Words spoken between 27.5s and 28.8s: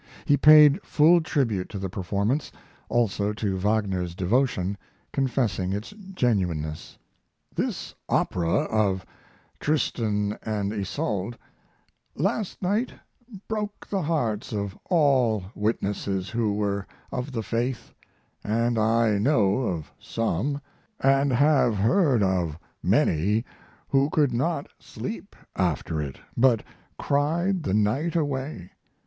the night away.